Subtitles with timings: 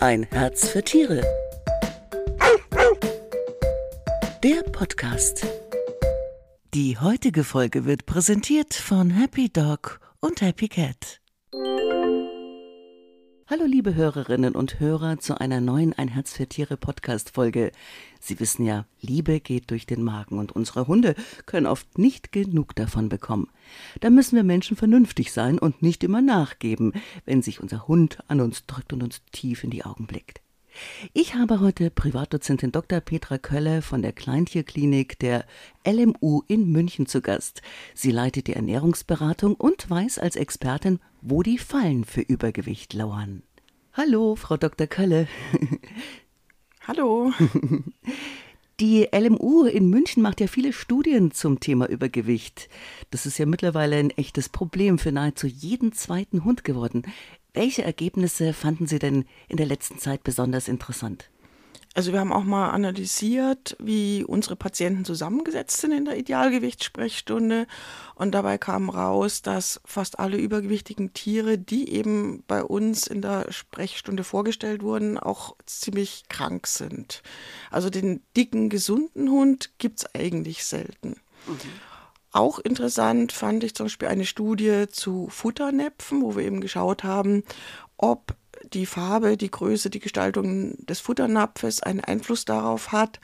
[0.00, 1.22] Ein Herz für Tiere.
[4.44, 5.44] Der Podcast.
[6.72, 11.20] Die heutige Folge wird präsentiert von Happy Dog und Happy Cat.
[13.50, 17.72] Hallo liebe Hörerinnen und Hörer zu einer neuen Ein Herz für Tiere Podcast Folge.
[18.20, 21.14] Sie wissen ja, Liebe geht durch den Magen und unsere Hunde
[21.46, 23.48] können oft nicht genug davon bekommen.
[24.00, 26.92] Da müssen wir Menschen vernünftig sein und nicht immer nachgeben,
[27.24, 30.42] wenn sich unser Hund an uns drückt und uns tief in die Augen blickt.
[31.12, 33.00] Ich habe heute Privatdozentin Dr.
[33.00, 35.44] Petra Kölle von der Kleintierklinik der
[35.86, 37.62] LMU in München zu Gast.
[37.94, 43.42] Sie leitet die Ernährungsberatung und weiß als Expertin, wo die Fallen für Übergewicht lauern.
[43.92, 44.86] Hallo, Frau Dr.
[44.86, 45.28] Kölle.
[46.86, 47.32] Hallo.
[48.80, 52.68] Die LMU in München macht ja viele Studien zum Thema Übergewicht.
[53.10, 57.02] Das ist ja mittlerweile ein echtes Problem für nahezu jeden zweiten Hund geworden.
[57.58, 61.28] Welche Ergebnisse fanden Sie denn in der letzten Zeit besonders interessant?
[61.92, 67.66] Also wir haben auch mal analysiert, wie unsere Patienten zusammengesetzt sind in der Idealgewichtssprechstunde
[68.14, 73.50] und dabei kam raus, dass fast alle übergewichtigen Tiere, die eben bei uns in der
[73.50, 77.24] Sprechstunde vorgestellt wurden, auch ziemlich krank sind.
[77.72, 81.16] Also den dicken, gesunden Hund gibt es eigentlich selten.
[81.48, 81.87] Mhm.
[82.38, 87.42] Auch interessant fand ich zum Beispiel eine Studie zu Futternäpfen, wo wir eben geschaut haben,
[87.96, 88.36] ob
[88.72, 93.18] die Farbe, die Größe, die Gestaltung des Futternapfes einen Einfluss darauf hat,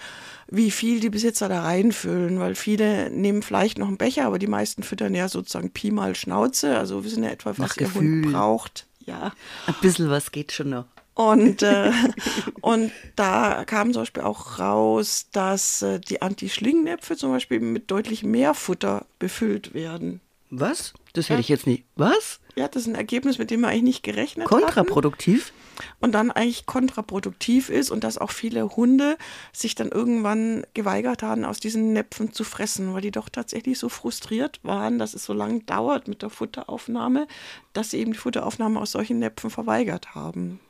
[0.49, 4.49] wie viel die Besitzer da reinfüllen, weil viele nehmen vielleicht noch einen Becher, aber die
[4.49, 8.25] meisten füttern ja sozusagen Pi mal Schnauze, also wissen ja etwa, was Nach ihr Gefühl.
[8.25, 8.89] Hund braucht.
[9.07, 9.33] Ja.
[9.69, 10.87] Ein bisschen was geht schon noch.
[11.15, 11.93] Und, äh,
[12.61, 18.23] und da kam zum Beispiel auch raus, dass äh, die Anti-Schlingnäpfe zum Beispiel mit deutlich
[18.25, 20.21] mehr Futter befüllt werden.
[20.51, 20.93] Was?
[21.13, 21.41] Das hätte ja.
[21.41, 21.85] ich jetzt nicht.
[21.97, 22.41] Was?
[22.57, 24.61] Ja, das ist ein Ergebnis, mit dem wir eigentlich nicht gerechnet haben.
[24.61, 25.47] Kontraproduktiv?
[25.47, 25.65] Hatten.
[26.01, 29.17] Und dann eigentlich kontraproduktiv ist und dass auch viele Hunde
[29.53, 33.89] sich dann irgendwann geweigert haben, aus diesen Näpfen zu fressen, weil die doch tatsächlich so
[33.89, 37.27] frustriert waren, dass es so lange dauert mit der Futteraufnahme,
[37.73, 40.61] dass sie eben die Futteraufnahme aus solchen Näpfen verweigert haben.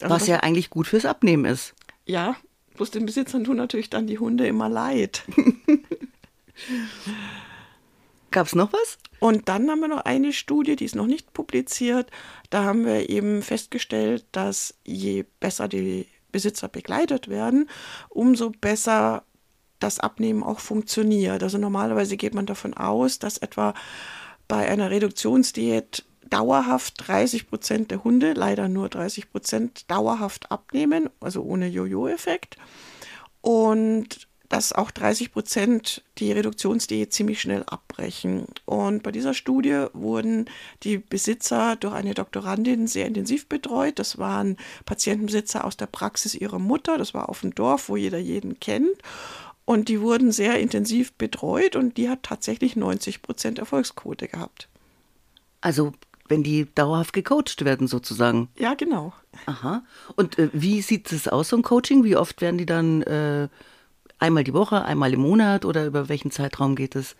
[0.00, 1.74] Also Was ja eigentlich gut fürs Abnehmen ist.
[2.06, 2.36] Ja,
[2.76, 5.24] bloß den Besitzern tun natürlich dann die Hunde immer leid.
[8.30, 8.98] Gab es noch was?
[9.20, 12.10] Und dann haben wir noch eine Studie, die ist noch nicht publiziert.
[12.50, 17.70] Da haben wir eben festgestellt, dass je besser die Besitzer begleitet werden,
[18.08, 19.22] umso besser
[19.78, 21.44] das Abnehmen auch funktioniert.
[21.44, 23.72] Also normalerweise geht man davon aus, dass etwa
[24.48, 26.04] bei einer Reduktionsdiät
[26.34, 32.56] dauerhaft 30 Prozent der Hunde, leider nur 30 Prozent, dauerhaft abnehmen, also ohne Jojo-Effekt.
[33.40, 38.46] Und dass auch 30 Prozent die Reduktionsdiät ziemlich schnell abbrechen.
[38.64, 40.50] Und bei dieser Studie wurden
[40.82, 44.00] die Besitzer durch eine Doktorandin sehr intensiv betreut.
[44.00, 44.56] Das waren
[44.86, 46.98] Patientenbesitzer aus der Praxis ihrer Mutter.
[46.98, 48.98] Das war auf dem Dorf, wo jeder jeden kennt.
[49.64, 54.68] Und die wurden sehr intensiv betreut und die hat tatsächlich 90 Prozent Erfolgsquote gehabt.
[55.60, 55.92] Also
[56.28, 58.48] wenn die dauerhaft gecoacht werden sozusagen.
[58.56, 59.12] Ja, genau.
[59.46, 59.82] Aha.
[60.16, 62.04] Und äh, wie sieht es aus, so ein Coaching?
[62.04, 63.48] Wie oft werden die dann äh,
[64.18, 67.16] einmal die Woche, einmal im Monat oder über welchen Zeitraum geht es?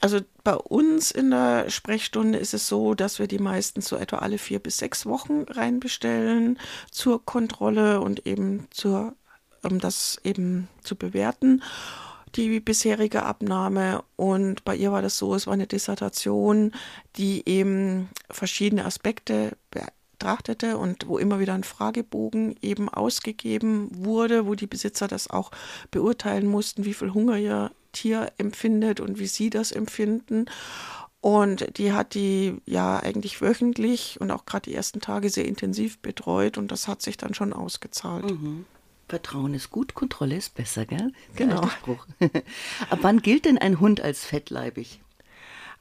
[0.00, 4.18] Also bei uns in der Sprechstunde ist es so, dass wir die meistens so etwa
[4.18, 6.58] alle vier bis sechs Wochen reinbestellen
[6.90, 9.14] zur Kontrolle und eben zur,
[9.62, 11.62] um das eben zu bewerten
[12.34, 14.02] die bisherige Abnahme.
[14.16, 16.72] Und bei ihr war das so, es war eine Dissertation,
[17.16, 24.54] die eben verschiedene Aspekte betrachtete und wo immer wieder ein Fragebogen eben ausgegeben wurde, wo
[24.54, 25.50] die Besitzer das auch
[25.90, 30.46] beurteilen mussten, wie viel Hunger ihr Tier empfindet und wie sie das empfinden.
[31.20, 35.98] Und die hat die ja eigentlich wöchentlich und auch gerade die ersten Tage sehr intensiv
[35.98, 38.30] betreut und das hat sich dann schon ausgezahlt.
[38.30, 38.66] Mhm.
[39.08, 41.12] Vertrauen ist gut, Kontrolle ist besser, gell?
[41.34, 41.62] Genau.
[42.90, 45.00] Ab wann gilt denn ein Hund als fettleibig?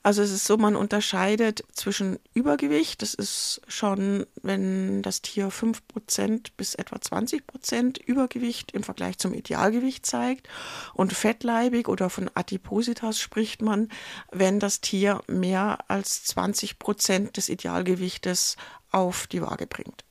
[0.07, 6.51] Also es ist so, man unterscheidet zwischen Übergewicht, das ist schon, wenn das Tier 5%
[6.55, 10.47] bis etwa 20% Übergewicht im Vergleich zum Idealgewicht zeigt.
[10.93, 13.89] Und fettleibig oder von Adipositas spricht man,
[14.31, 18.55] wenn das Tier mehr als 20% des Idealgewichtes
[18.91, 20.05] auf die Waage bringt.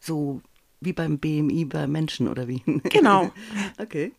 [0.00, 0.40] So
[0.86, 2.62] wie beim BMI bei Menschen oder wie?
[2.84, 3.30] Genau.
[3.78, 4.12] okay.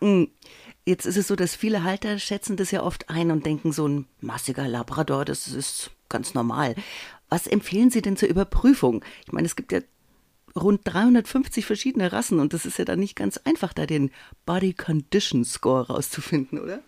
[0.00, 0.28] Hm.
[0.84, 3.86] Jetzt ist es so, dass viele Halter schätzen das ja oft ein und denken, so
[3.86, 6.76] ein massiger Labrador, das ist ganz normal.
[7.28, 9.04] Was empfehlen Sie denn zur Überprüfung?
[9.26, 9.80] Ich meine, es gibt ja
[10.56, 14.10] rund 350 verschiedene Rassen und das ist ja dann nicht ganz einfach, da den
[14.46, 16.80] Body Condition Score rauszufinden, oder?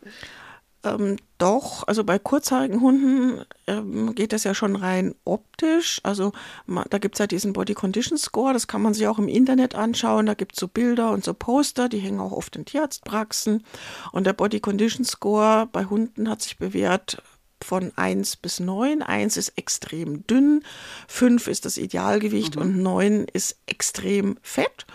[0.83, 6.01] Ähm, doch, also bei kurzhaarigen Hunden ähm, geht das ja schon rein optisch.
[6.03, 6.33] Also
[6.67, 9.29] ma, da gibt es ja diesen Body Condition Score, das kann man sich auch im
[9.29, 10.27] Internet anschauen.
[10.27, 13.65] Da gibt es so Bilder und so Poster, die hängen auch oft in Tierarztpraxen.
[14.13, 17.23] Und der Body Condition Score bei Hunden hat sich bewährt
[17.63, 19.03] von 1 bis 9.
[19.03, 20.65] 1 ist extrem dünn,
[21.09, 22.63] 5 ist das Idealgewicht mhm.
[22.63, 24.87] und 9 ist extrem fett.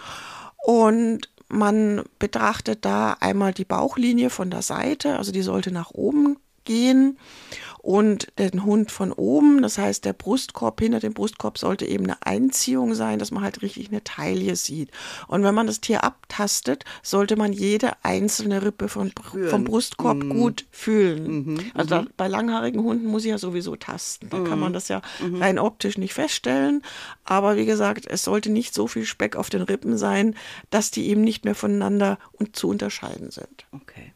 [0.64, 6.38] Und man betrachtet da einmal die Bauchlinie von der Seite, also die sollte nach oben
[6.66, 7.18] gehen
[7.86, 9.62] und den Hund von oben.
[9.62, 13.62] Das heißt, der Brustkorb, hinter dem Brustkorb sollte eben eine Einziehung sein, dass man halt
[13.62, 14.90] richtig eine Taille sieht.
[15.28, 19.12] Und wenn man das Tier abtastet, sollte man jede einzelne Rippe von,
[19.50, 20.30] vom Brustkorb mhm.
[20.30, 21.26] gut fühlen.
[21.28, 21.72] Mhm.
[21.76, 22.10] Also da, mhm.
[22.18, 24.30] bei langhaarigen Hunden muss ich ja sowieso tasten.
[24.32, 24.74] Da kann man mhm.
[24.74, 25.42] das ja mhm.
[25.42, 26.82] rein optisch nicht feststellen.
[27.24, 30.36] Aber wie gesagt, es sollte nicht so viel Speck auf den Rippen sein,
[30.72, 33.68] dass die eben nicht mehr voneinander und zu unterscheiden sind.
[33.72, 34.14] Okay.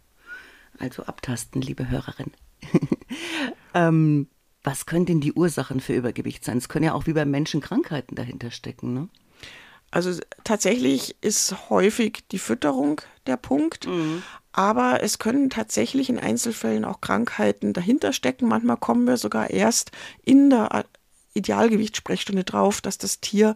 [0.80, 2.31] Also abtasten, liebe Hörerin.
[3.74, 4.28] ähm,
[4.64, 6.58] was können denn die Ursachen für Übergewicht sein?
[6.58, 9.10] Es können ja auch wie bei Menschen Krankheiten dahinter stecken, ne?
[9.92, 14.22] Also tatsächlich ist häufig die Fütterung der Punkt, mhm.
[14.52, 18.48] aber es können tatsächlich in Einzelfällen auch Krankheiten dahinter stecken.
[18.48, 19.92] Manchmal kommen wir sogar erst
[20.24, 20.86] in der
[21.34, 23.56] Idealgewichtssprechstunde drauf, dass das Tier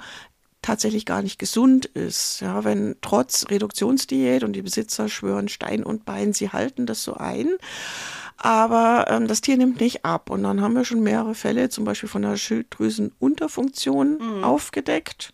[0.64, 2.40] tatsächlich gar nicht gesund ist.
[2.42, 7.14] Ja, wenn trotz Reduktionsdiät und die Besitzer schwören Stein und Bein, sie halten das so
[7.14, 7.50] ein.
[8.38, 10.30] Aber ähm, das Tier nimmt nicht ab.
[10.30, 14.44] Und dann haben wir schon mehrere Fälle, zum Beispiel von einer Schilddrüsenunterfunktion, mhm.
[14.44, 15.34] aufgedeckt.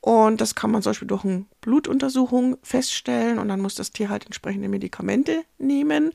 [0.00, 3.38] Und das kann man zum Beispiel durch eine Blutuntersuchung feststellen.
[3.38, 6.12] Und dann muss das Tier halt entsprechende Medikamente nehmen.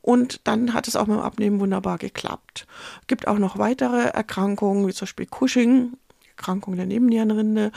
[0.00, 2.66] Und dann hat es auch mit dem Abnehmen wunderbar geklappt.
[3.06, 5.94] Gibt auch noch weitere Erkrankungen, wie zum Beispiel Cushing
[6.36, 7.72] Erkrankung der Nebennierenrinde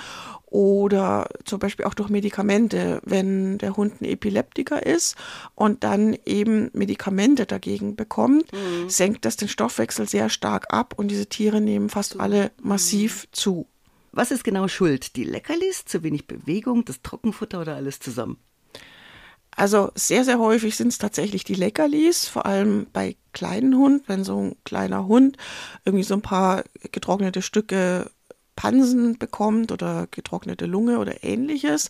[0.46, 5.16] oder zum Beispiel auch durch Medikamente, wenn der Hund ein Epileptiker ist
[5.56, 8.90] und dann eben Medikamente dagegen bekommt, mhm.
[8.90, 13.28] senkt das den Stoffwechsel sehr stark ab und diese Tiere nehmen fast alle massiv mhm.
[13.32, 13.68] zu.
[14.12, 15.16] Was ist genau schuld?
[15.16, 18.38] Die Leckerlis, zu wenig Bewegung, das Trockenfutter oder alles zusammen?
[19.56, 24.24] Also sehr, sehr häufig sind es tatsächlich die Leckerlis, vor allem bei kleinen Hunden, wenn
[24.24, 25.38] so ein kleiner Hund
[25.86, 28.10] irgendwie so ein paar getrocknete Stücke
[28.60, 31.90] Pansen bekommt oder getrocknete Lunge oder ähnliches.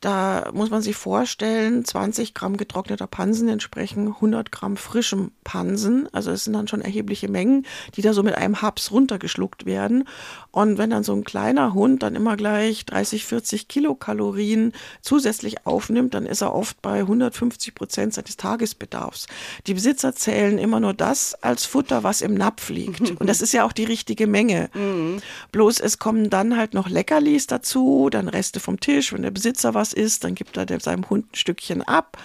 [0.00, 6.06] Da muss man sich vorstellen, 20 Gramm getrockneter Pansen entsprechen 100 Gramm frischem Pansen.
[6.12, 10.06] Also es sind dann schon erhebliche Mengen, die da so mit einem Haps runtergeschluckt werden.
[10.50, 16.12] Und wenn dann so ein kleiner Hund dann immer gleich 30, 40 Kilokalorien zusätzlich aufnimmt,
[16.12, 19.28] dann ist er oft bei 150 Prozent seines Tagesbedarfs.
[19.66, 23.10] Die Besitzer zählen immer nur das als Futter, was im Napf liegt.
[23.18, 24.68] Und das ist ja auch die richtige Menge.
[24.74, 25.22] Mhm.
[25.52, 29.72] Bloß es kommen dann halt noch Leckerlis dazu, dann Reste vom Tisch, wenn der Besitzer
[29.72, 32.16] was isst, dann gibt er seinem Hund ein Stückchen ab.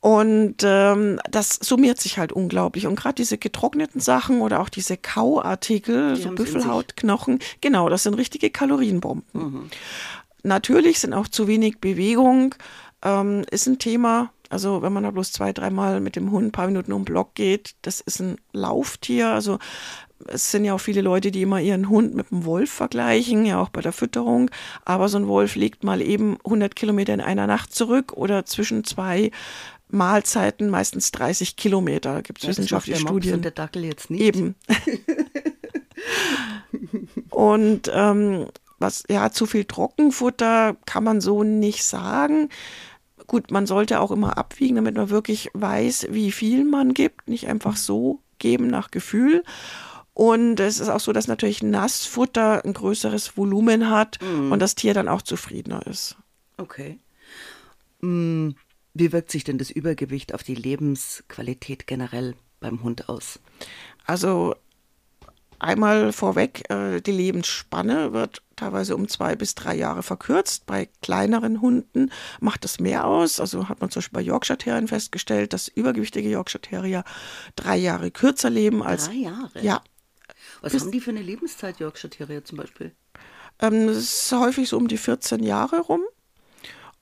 [0.00, 2.86] Und ähm, das summiert sich halt unglaublich.
[2.86, 8.14] Und gerade diese getrockneten Sachen oder auch diese Kauartikel, Die so Büffelhautknochen, genau, das sind
[8.14, 9.24] richtige Kalorienbomben.
[9.32, 9.70] Mhm.
[10.44, 12.54] Natürlich sind auch zu wenig Bewegung,
[13.02, 14.30] ähm, ist ein Thema.
[14.48, 17.06] Also wenn man da bloß zwei, dreimal mit dem Hund ein paar Minuten um den
[17.06, 19.30] Block geht, das ist ein Lauftier.
[19.30, 19.58] Also
[20.26, 23.60] es sind ja auch viele Leute, die immer ihren Hund mit einem Wolf vergleichen, ja
[23.60, 24.50] auch bei der Fütterung.
[24.84, 28.84] Aber so ein Wolf legt mal eben 100 Kilometer in einer Nacht zurück oder zwischen
[28.84, 29.30] zwei
[29.88, 32.22] Mahlzeiten meistens 30 Kilometer.
[32.22, 33.34] Gibt es wissenschaftliche der Studien.
[33.34, 34.22] und der Dackel jetzt nicht.
[34.22, 34.54] Eben.
[37.30, 38.46] und ähm,
[38.78, 42.48] was ja zu viel Trockenfutter kann man so nicht sagen.
[43.26, 47.48] Gut, man sollte auch immer abwiegen, damit man wirklich weiß, wie viel man gibt, nicht
[47.48, 49.42] einfach so geben nach Gefühl.
[50.16, 54.50] Und es ist auch so, dass natürlich Nassfutter ein größeres Volumen hat mm.
[54.50, 56.16] und das Tier dann auch zufriedener ist.
[56.56, 56.98] Okay.
[58.00, 58.52] Mm,
[58.94, 63.40] wie wirkt sich denn das Übergewicht auf die Lebensqualität generell beim Hund aus?
[64.06, 64.54] Also
[65.58, 70.64] einmal vorweg, äh, die Lebensspanne wird teilweise um zwei bis drei Jahre verkürzt.
[70.64, 73.38] Bei kleineren Hunden macht das mehr aus.
[73.38, 77.04] Also hat man zum Beispiel bei Yorkshire Terriern festgestellt, dass übergewichtige Yorkshire Terrier
[77.54, 79.08] drei Jahre kürzer leben als.
[79.08, 79.60] Drei Jahre?
[79.60, 79.82] Ja,
[80.74, 82.92] was haben die für eine Lebenszeit, Yorkshire Terrier zum Beispiel?
[83.60, 86.02] Ähm, das ist häufig so um die 14 Jahre rum.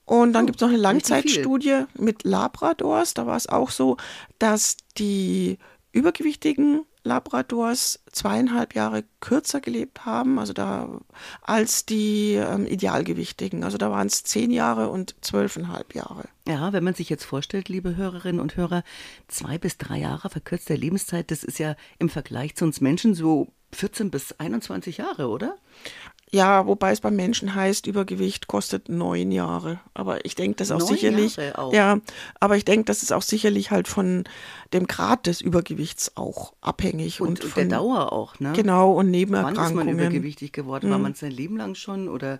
[0.05, 3.15] Und dann oh, gibt es noch eine Langzeitstudie mit Labradors.
[3.15, 3.97] Da war es auch so,
[4.37, 5.57] dass die
[5.91, 10.99] übergewichtigen Labradors zweieinhalb Jahre kürzer gelebt haben, also da
[11.41, 13.63] als die ähm, Idealgewichtigen.
[13.63, 16.27] Also da waren es zehn Jahre und zwölfeinhalb Jahre.
[16.47, 18.83] Ja, wenn man sich jetzt vorstellt, liebe Hörerinnen und Hörer,
[19.27, 23.47] zwei bis drei Jahre verkürzte Lebenszeit, das ist ja im Vergleich zu uns Menschen so
[23.75, 25.55] 14 bis 21 Jahre, oder?
[26.31, 29.79] Ja, wobei es beim Menschen heißt, Übergewicht kostet neun Jahre.
[29.93, 31.35] Aber ich denke, das ist auch Neun sicherlich.
[31.37, 31.73] Jahre auch.
[31.73, 31.99] Ja,
[32.39, 34.23] aber ich denke, das ist auch sicherlich halt von
[34.73, 37.21] dem Grad des Übergewichts auch abhängig.
[37.21, 38.53] Und, Und, und von, der Dauer auch, ne?
[38.53, 39.89] Genau, und Wann ist man Nebenerkrankungen.
[39.99, 40.89] übergewichtig geworden?
[40.89, 42.39] War man sein Leben lang schon oder?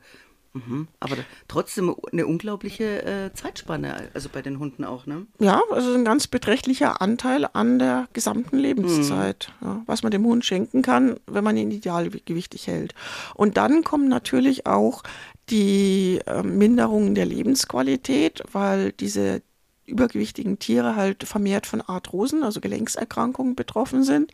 [0.56, 0.88] Mhm.
[1.02, 1.18] Aber
[1.50, 5.28] trotzdem eine unglaubliche äh, Zeitspanne, also bei den Hunden auch, ne?
[5.40, 10.46] Ja, also ein ganz beträchtlicher Anteil an der gesamten Lebenszeit, ja, was man dem Hund
[10.46, 12.96] schenken kann, wenn man ihn idealgewichtig hält.
[13.34, 15.04] Und dann kommen natürlich auch
[15.50, 19.42] die äh, Minderungen der Lebensqualität, weil diese
[19.86, 24.32] übergewichtigen Tiere halt vermehrt von Arthrosen, also Gelenkserkrankungen betroffen sind.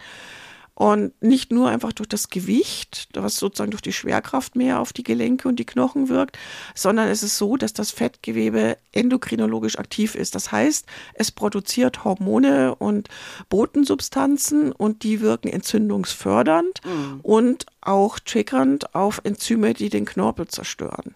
[0.73, 5.03] Und nicht nur einfach durch das Gewicht, was sozusagen durch die Schwerkraft mehr auf die
[5.03, 6.39] Gelenke und die Knochen wirkt,
[6.73, 10.33] sondern es ist so, dass das Fettgewebe endokrinologisch aktiv ist.
[10.33, 13.09] Das heißt, es produziert Hormone und
[13.49, 16.81] Botensubstanzen und die wirken entzündungsfördernd
[17.21, 21.15] und auch triggernd auf Enzyme, die den Knorpel zerstören.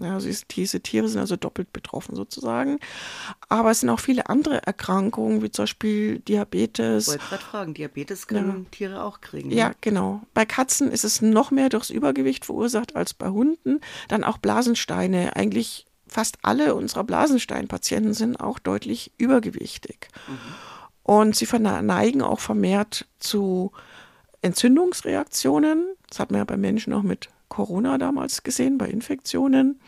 [0.00, 2.78] Ja, also diese Tiere sind also doppelt betroffen sozusagen.
[3.48, 7.74] Aber es sind auch viele andere Erkrankungen, wie zum Beispiel Diabetes, Ich wollte gerade fragen,
[7.74, 9.50] Diabetes können Tiere auch kriegen.
[9.50, 9.76] ja, ne?
[9.80, 10.22] genau.
[10.34, 13.80] Bei Katzen ist es noch mehr durchs Übergewicht verursacht als bei Hunden.
[14.08, 15.36] Dann auch Blasensteine.
[15.36, 20.08] Eigentlich fast alle unserer Blasensteinpatienten sind auch deutlich übergewichtig.
[21.02, 23.72] Und sie verneigen auch vermehrt zu
[24.42, 25.86] Entzündungsreaktionen.
[26.08, 29.80] Das hat man ja bei Menschen auch mit Corona damals gesehen, bei Infektionen.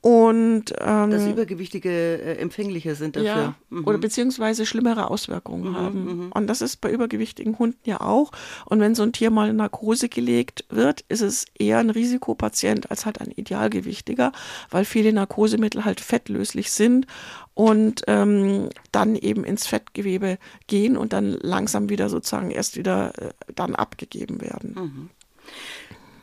[0.00, 3.26] Und ähm, Dass Übergewichtige äh, empfänglicher sind dafür.
[3.28, 3.84] ja, Mhm.
[3.84, 6.30] oder beziehungsweise schlimmere Auswirkungen haben.
[6.32, 8.30] Und das ist bei übergewichtigen Hunden ja auch.
[8.66, 12.92] Und wenn so ein Tier mal in Narkose gelegt wird, ist es eher ein Risikopatient
[12.92, 14.30] als halt ein Idealgewichtiger,
[14.70, 17.08] weil viele Narkosemittel halt fettlöslich sind
[17.54, 23.30] und ähm, dann eben ins Fettgewebe gehen und dann langsam wieder sozusagen erst wieder äh,
[23.56, 25.10] dann abgegeben werden.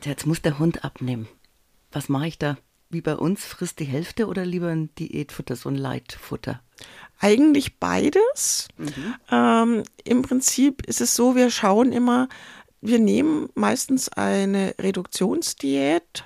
[0.06, 1.28] Jetzt muss der Hund abnehmen.
[1.92, 2.58] Was mache ich da?
[2.90, 6.62] Wie bei uns, frisst die Hälfte oder lieber ein Diätfutter, so ein Leitfutter?
[7.20, 8.68] Eigentlich beides.
[9.32, 12.30] Ähm, Im Prinzip ist es so, wir schauen immer,
[12.82, 16.26] wir nehmen meistens eine Reduktionsdiät,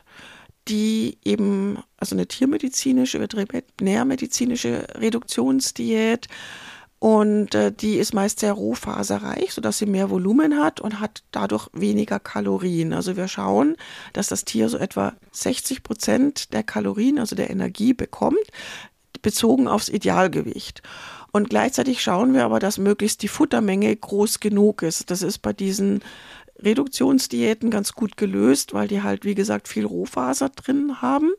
[0.67, 6.27] die eben, also eine tiermedizinische, veterinärmedizinische Reduktionsdiät,
[6.99, 11.69] und äh, die ist meist sehr rohfaserreich, sodass sie mehr Volumen hat und hat dadurch
[11.71, 12.91] weniger Kalorien.
[12.91, 13.77] Also wir schauen,
[14.11, 18.37] dass das Tier so etwa 60 Prozent der Kalorien, also der Energie bekommt,
[19.21, 20.81] bezogen aufs Idealgewicht.
[21.31, 25.09] Und gleichzeitig schauen wir aber, dass möglichst die Futtermenge groß genug ist.
[25.09, 26.01] Das ist bei diesen
[26.61, 31.31] Reduktionsdiäten ganz gut gelöst, weil die halt, wie gesagt, viel Rohfaser drin haben.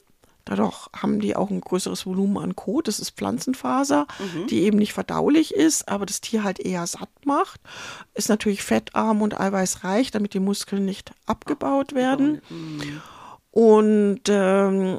[0.50, 2.88] Dadurch haben die auch ein größeres Volumen an Kot.
[2.88, 4.08] Das ist Pflanzenfaser,
[4.50, 7.60] die eben nicht verdaulich ist, aber das Tier halt eher satt macht.
[8.14, 12.40] Ist natürlich fettarm und eiweißreich, damit die Muskeln nicht abgebaut werden.
[13.52, 14.98] Und ähm,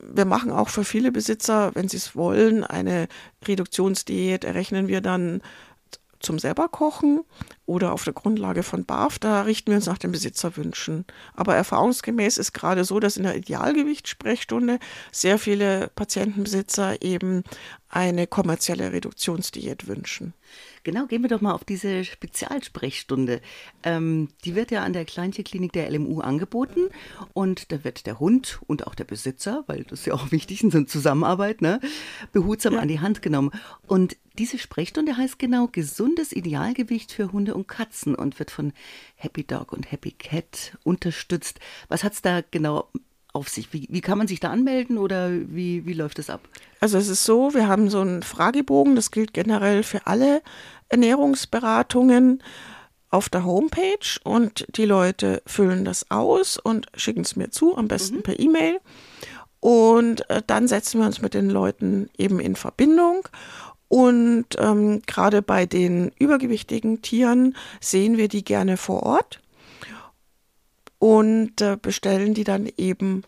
[0.00, 3.08] wir machen auch für viele Besitzer, wenn sie es wollen, eine
[3.46, 4.44] Reduktionsdiät.
[4.44, 5.42] Errechnen wir dann
[6.20, 7.22] zum selber kochen
[7.66, 9.18] oder auf der Grundlage von BAF.
[9.18, 11.04] Da richten wir uns nach den Besitzerwünschen.
[11.34, 14.78] Aber erfahrungsgemäß ist gerade so, dass in der Idealgewichtssprechstunde
[15.12, 17.44] sehr viele Patientenbesitzer eben
[17.88, 20.34] eine kommerzielle Reduktionsdiät wünschen.
[20.88, 23.42] Genau, gehen wir doch mal auf diese Spezialsprechstunde.
[23.82, 26.88] Ähm, die wird ja an der Kleintierklinik der LMU angeboten
[27.34, 30.62] und da wird der Hund und auch der Besitzer, weil das ist ja auch wichtig
[30.62, 31.78] in so einer Zusammenarbeit, ne,
[32.32, 33.50] behutsam an die Hand genommen.
[33.86, 38.72] Und diese Sprechstunde heißt genau gesundes Idealgewicht für Hunde und Katzen und wird von
[39.16, 41.60] Happy Dog und Happy Cat unterstützt.
[41.88, 42.88] Was hat es da genau
[43.32, 43.72] auf sich?
[43.72, 46.48] Wie, wie kann man sich da anmelden oder wie, wie läuft das ab?
[46.80, 50.42] Also es ist so, wir haben so einen Fragebogen, das gilt generell für alle
[50.88, 52.42] Ernährungsberatungen
[53.10, 57.88] auf der Homepage und die Leute füllen das aus und schicken es mir zu, am
[57.88, 58.80] besten per E-Mail.
[59.60, 63.28] Und äh, dann setzen wir uns mit den Leuten eben in Verbindung.
[63.88, 69.40] Und ähm, gerade bei den übergewichtigen Tieren sehen wir die gerne vor Ort
[70.98, 73.24] und äh, bestellen die dann eben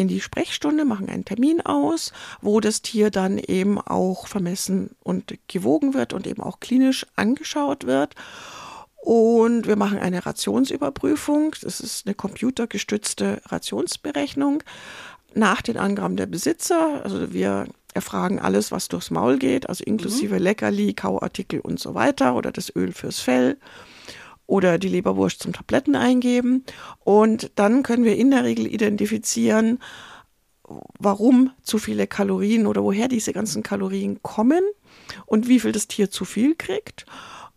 [0.00, 5.34] in die Sprechstunde, machen einen Termin aus, wo das Tier dann eben auch vermessen und
[5.46, 8.14] gewogen wird und eben auch klinisch angeschaut wird.
[8.96, 11.54] Und wir machen eine Rationsüberprüfung.
[11.62, 14.62] Das ist eine computergestützte Rationsberechnung
[15.34, 17.02] nach den Angaben der Besitzer.
[17.04, 22.34] Also wir erfragen alles, was durchs Maul geht, also inklusive Leckerli, Kauartikel und so weiter
[22.36, 23.58] oder das Öl fürs Fell
[24.50, 26.64] oder die Leberwurst zum Tabletten eingeben.
[26.98, 29.78] Und dann können wir in der Regel identifizieren,
[30.98, 34.62] warum zu viele Kalorien oder woher diese ganzen Kalorien kommen
[35.26, 37.06] und wie viel das Tier zu viel kriegt.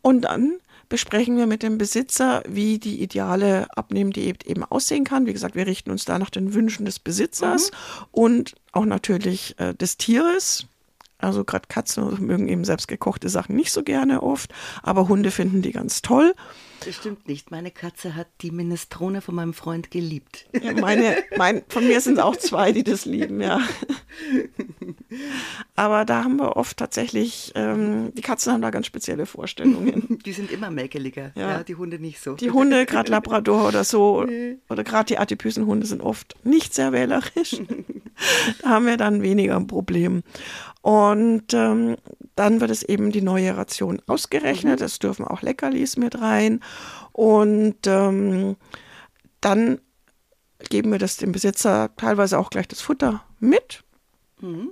[0.01, 5.25] Und dann besprechen wir mit dem Besitzer, wie die ideale Abnehmdiät eben aussehen kann.
[5.25, 8.05] Wie gesagt, wir richten uns da nach den Wünschen des Besitzers mhm.
[8.11, 10.67] und auch natürlich äh, des Tieres.
[11.17, 15.61] Also gerade Katzen mögen eben selbst gekochte Sachen nicht so gerne oft, aber Hunde finden
[15.61, 16.35] die ganz toll.
[16.85, 17.51] Das stimmt nicht.
[17.51, 20.47] Meine Katze hat die Minestrone von meinem Freund geliebt.
[20.61, 23.59] Ja, meine, mein, von mir sind auch zwei, die das lieben, ja.
[25.75, 30.19] Aber da haben wir oft tatsächlich, ähm, die Katzen haben da ganz spezielle Vorstellungen.
[30.25, 31.51] Die sind immer mäkeliger, ja.
[31.51, 32.35] ja die Hunde nicht so.
[32.35, 34.57] Die Hunde, gerade Labrador oder so, nee.
[34.69, 37.57] oder gerade die Adipösen sind oft nicht sehr wählerisch.
[38.61, 40.23] da haben wir dann weniger ein Problem.
[40.81, 41.95] Und ähm,
[42.35, 44.79] dann wird es eben die neue Ration ausgerechnet.
[44.79, 44.85] Mhm.
[44.85, 46.61] Es dürfen auch Leckerlis mit rein.
[47.11, 48.55] Und ähm,
[49.41, 49.79] dann
[50.69, 53.83] geben wir das dem Besitzer teilweise auch gleich das Futter mit.
[54.39, 54.71] Mhm.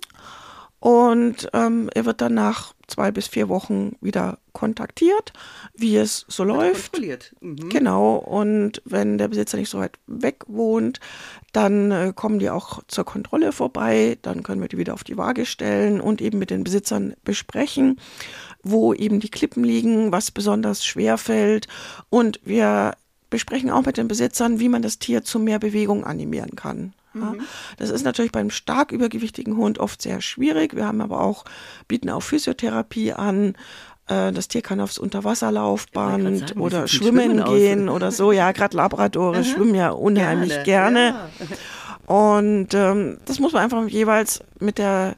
[0.82, 5.32] Und ähm, er wird dann nach zwei bis vier Wochen wieder kontaktiert,
[5.76, 6.94] wie es so wird läuft.
[6.94, 7.36] Kontrolliert.
[7.40, 7.70] Mhm.
[7.70, 8.16] Genau.
[8.16, 11.00] Und wenn der Besitzer nicht so weit weg wohnt,
[11.54, 14.18] dann äh, kommen die auch zur Kontrolle vorbei.
[14.24, 18.00] Dann können wir die wieder auf die Waage stellen und eben mit den Besitzern besprechen,
[18.64, 21.68] wo eben die Klippen liegen, was besonders schwer fällt.
[22.10, 22.96] Und wir
[23.30, 26.94] besprechen auch mit den Besitzern, wie man das Tier zu mehr Bewegung animieren kann.
[27.14, 27.42] Ja, mhm.
[27.78, 30.76] das ist natürlich beim stark übergewichtigen Hund oft sehr schwierig.
[30.76, 31.46] Wir haben aber auch,
[31.88, 33.56] bieten auch Physiotherapie an.
[34.08, 38.32] Äh, das Tier kann aufs Unterwasserlaufband sagen, oder schwimmen, schwimmen gehen oder so.
[38.32, 40.66] Ja, gerade Labradore schwimmen ja unheimlich gerne.
[40.66, 41.16] gerne.
[41.40, 42.14] Ja.
[42.14, 45.16] Und ähm, das muss man einfach jeweils mit der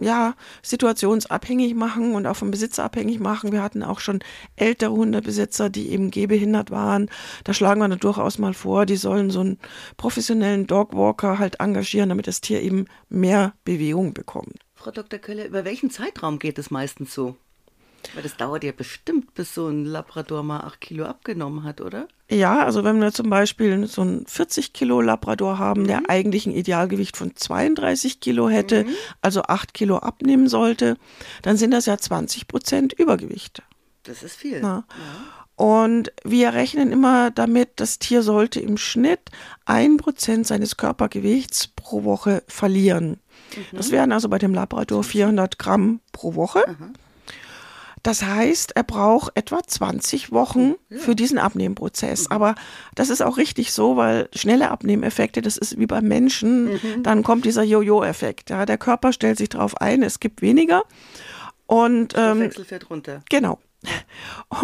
[0.00, 3.52] ja, situationsabhängig machen und auch vom Besitzer abhängig machen.
[3.52, 4.20] Wir hatten auch schon
[4.56, 7.08] ältere Hundebesitzer, die eben gehbehindert waren.
[7.44, 9.58] Da schlagen wir dann durchaus mal vor, die sollen so einen
[9.96, 14.58] professionellen Dogwalker halt engagieren, damit das Tier eben mehr Bewegung bekommt.
[14.74, 15.18] Frau Dr.
[15.18, 17.36] Kölle, über welchen Zeitraum geht es meistens so?
[18.14, 22.06] Weil das dauert ja bestimmt, bis so ein Labrador mal 8 Kilo abgenommen hat, oder?
[22.28, 25.86] Ja, also wenn wir zum Beispiel so einen 40 Kilo Labrador haben, mhm.
[25.86, 28.94] der eigentlich ein Idealgewicht von 32 Kilo hätte, mhm.
[29.20, 30.96] also 8 Kilo abnehmen sollte,
[31.42, 33.62] dann sind das ja 20 Prozent Übergewicht.
[34.02, 34.60] Das ist viel.
[34.60, 34.84] Ja.
[35.54, 39.30] Und wir rechnen immer damit, das Tier sollte im Schnitt
[39.64, 43.20] ein Prozent seines Körpergewichts pro Woche verlieren.
[43.56, 43.76] Mhm.
[43.76, 46.62] Das wären also bei dem Labrador 400 Gramm pro Woche.
[46.66, 46.92] Mhm.
[48.06, 50.98] Das heißt, er braucht etwa 20 Wochen ja.
[50.98, 52.28] für diesen Abnehmprozess.
[52.28, 52.36] Mhm.
[52.36, 52.54] Aber
[52.94, 57.02] das ist auch richtig so, weil schnelle Abnehmeffekte, das ist wie beim Menschen, mhm.
[57.02, 58.50] dann kommt dieser Jojo-Effekt.
[58.50, 60.84] Ja, der Körper stellt sich darauf ein, es gibt weniger.
[61.66, 63.22] Und ähm, Wechsel fährt runter.
[63.28, 63.58] Genau.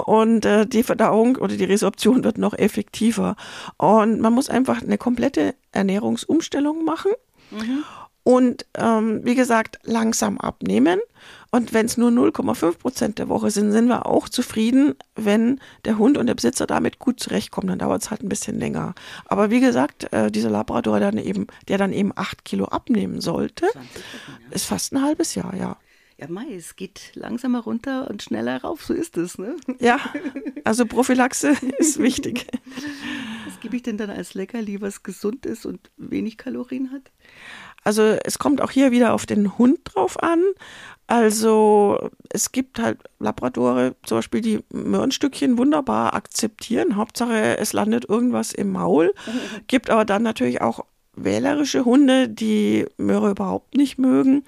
[0.06, 3.34] Und äh, die Verdauung oder die Resorption wird noch effektiver.
[3.76, 7.10] Und man muss einfach eine komplette Ernährungsumstellung machen.
[7.50, 7.82] Mhm.
[8.24, 11.00] Und ähm, wie gesagt, langsam abnehmen.
[11.50, 15.98] Und wenn es nur 0,5 Prozent der Woche sind, sind wir auch zufrieden, wenn der
[15.98, 17.68] Hund und der Besitzer damit gut zurechtkommen.
[17.68, 18.94] Dann dauert es halt ein bisschen länger.
[19.26, 23.66] Aber wie gesagt, äh, dieser Labrador, dann eben, der dann eben 8 Kilo abnehmen sollte,
[23.66, 23.88] Wochen,
[24.48, 24.54] ja.
[24.54, 25.76] ist fast ein halbes Jahr, ja.
[26.18, 29.56] Ja, Mai, es geht langsamer runter und schneller rauf, so ist es, ne?
[29.80, 29.98] Ja,
[30.62, 32.46] also Prophylaxe ist wichtig.
[33.62, 37.12] Gebe ich denn dann als Leckerli, was gesund ist und wenig Kalorien hat?
[37.84, 40.42] Also es kommt auch hier wieder auf den Hund drauf an.
[41.06, 46.96] Also es gibt halt Labradore zum Beispiel, die Möhrenstückchen wunderbar akzeptieren.
[46.96, 49.14] Hauptsache es landet irgendwas im Maul.
[49.68, 54.44] Gibt aber dann natürlich auch wählerische Hunde, die Möhre überhaupt nicht mögen.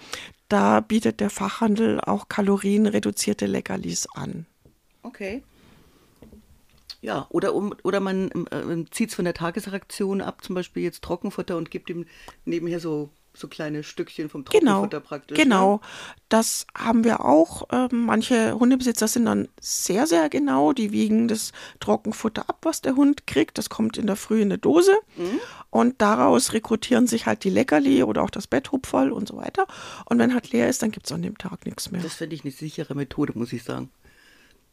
[0.48, 4.46] Da bietet der Fachhandel auch kalorienreduzierte Leckerlis an.
[5.04, 5.44] Okay.
[7.04, 11.02] Ja, oder, um, oder man äh, zieht es von der Tagesreaktion ab, zum Beispiel jetzt
[11.02, 12.06] Trockenfutter und gibt ihm
[12.46, 15.36] nebenher so so kleine Stückchen vom Trockenfutter genau, praktisch.
[15.36, 15.80] Genau, ne?
[16.28, 17.66] das haben wir auch.
[17.72, 20.72] Ähm, manche Hundebesitzer sind dann sehr, sehr genau.
[20.72, 23.58] Die wiegen das Trockenfutter ab, was der Hund kriegt.
[23.58, 24.94] Das kommt in der Früh in eine Dose.
[25.16, 25.40] Mhm.
[25.70, 29.66] Und daraus rekrutieren sich halt die Leckerli oder auch das Betthupferl und so weiter.
[30.04, 32.00] Und wenn halt leer ist, dann gibt es an dem Tag nichts mehr.
[32.00, 33.90] Das finde ich eine sichere Methode, muss ich sagen.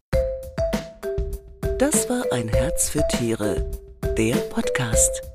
[1.78, 3.70] Das war ein Herz für Tiere,
[4.18, 5.31] der Podcast.